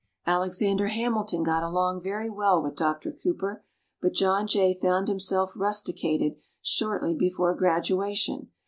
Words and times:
Alexander 0.25 0.87
Hamilton 0.87 1.43
got 1.43 1.61
along 1.61 2.01
very 2.01 2.27
well 2.27 2.59
with 2.59 2.75
Doctor 2.75 3.11
Cooper, 3.21 3.63
but 4.01 4.13
John 4.15 4.47
Jay 4.47 4.73
found 4.73 5.07
himself 5.07 5.53
rusticated 5.55 6.37
shortly 6.63 7.13
before 7.13 7.53
graduation. 7.53 8.49